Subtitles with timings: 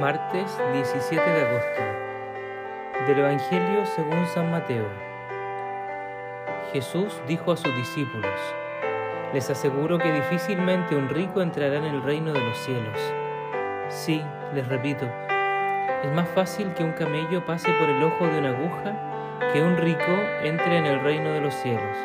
[0.00, 1.82] Martes 17 de agosto.
[3.06, 4.86] Del Evangelio según San Mateo.
[6.72, 8.40] Jesús dijo a sus discípulos,
[9.34, 12.98] Les aseguro que difícilmente un rico entrará en el reino de los cielos.
[13.90, 14.22] Sí,
[14.54, 15.06] les repito,
[16.02, 18.94] es más fácil que un camello pase por el ojo de una aguja
[19.52, 21.96] que un rico entre en el reino de los cielos.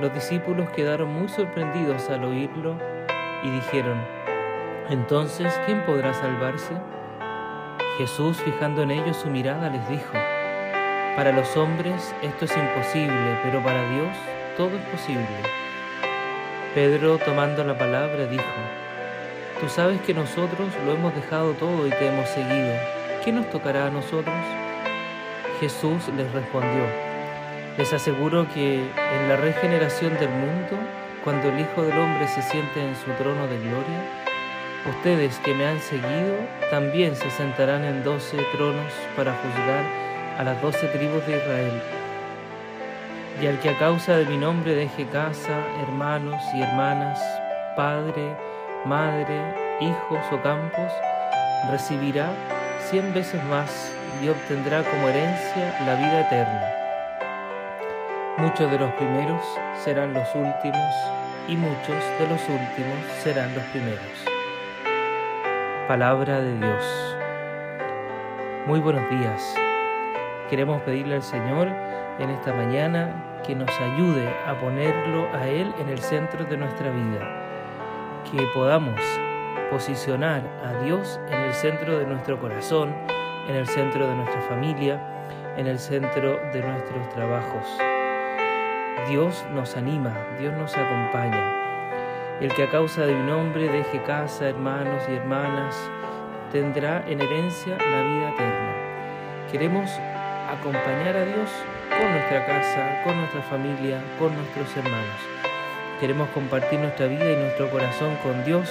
[0.00, 2.76] Los discípulos quedaron muy sorprendidos al oírlo
[3.42, 4.21] y dijeron,
[4.90, 6.74] entonces, ¿quién podrá salvarse?
[7.98, 10.12] Jesús, fijando en ellos su mirada, les dijo,
[11.16, 14.16] Para los hombres esto es imposible, pero para Dios
[14.56, 15.26] todo es posible.
[16.74, 18.44] Pedro, tomando la palabra, dijo,
[19.60, 22.74] Tú sabes que nosotros lo hemos dejado todo y te hemos seguido.
[23.24, 24.34] ¿Qué nos tocará a nosotros?
[25.60, 26.84] Jesús les respondió,
[27.78, 30.76] Les aseguro que en la regeneración del mundo,
[31.22, 34.21] cuando el Hijo del Hombre se siente en su trono de gloria,
[34.84, 36.34] Ustedes que me han seguido
[36.68, 39.84] también se sentarán en doce tronos para juzgar
[40.38, 41.82] a las doce tribus de Israel.
[43.40, 47.20] Y al que a causa de mi nombre deje casa, hermanos y hermanas,
[47.76, 48.36] padre,
[48.84, 49.40] madre,
[49.80, 50.92] hijos o campos,
[51.70, 52.32] recibirá
[52.90, 56.74] cien veces más y obtendrá como herencia la vida eterna.
[58.38, 59.42] Muchos de los primeros
[59.84, 60.94] serán los últimos
[61.46, 64.31] y muchos de los últimos serán los primeros.
[65.88, 67.16] Palabra de Dios.
[68.68, 69.56] Muy buenos días.
[70.48, 71.66] Queremos pedirle al Señor
[72.20, 76.88] en esta mañana que nos ayude a ponerlo a Él en el centro de nuestra
[76.88, 78.22] vida.
[78.30, 79.00] Que podamos
[79.72, 82.94] posicionar a Dios en el centro de nuestro corazón,
[83.48, 85.00] en el centro de nuestra familia,
[85.56, 87.66] en el centro de nuestros trabajos.
[89.08, 91.71] Dios nos anima, Dios nos acompaña
[92.42, 95.76] el que a causa de un nombre deje casa, hermanos y hermanas,
[96.50, 98.74] tendrá en herencia la vida eterna.
[99.52, 99.88] Queremos
[100.50, 101.48] acompañar a Dios
[101.88, 105.20] con nuestra casa, con nuestra familia, con nuestros hermanos.
[106.00, 108.68] Queremos compartir nuestra vida y nuestro corazón con Dios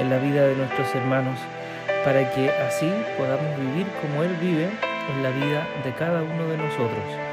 [0.00, 1.38] en la vida de nuestros hermanos,
[2.04, 4.70] para que así podamos vivir como Él vive
[5.14, 7.27] en la vida de cada uno de nosotros.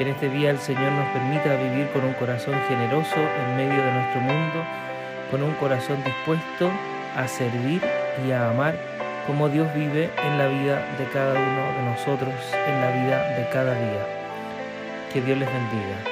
[0.00, 3.84] Que en este día el Señor nos permita vivir con un corazón generoso en medio
[3.84, 4.64] de nuestro mundo,
[5.30, 6.70] con un corazón dispuesto
[7.14, 7.82] a servir
[8.26, 8.76] y a amar
[9.26, 12.32] como Dios vive en la vida de cada uno de nosotros,
[12.66, 14.06] en la vida de cada día.
[15.12, 16.09] Que Dios les bendiga.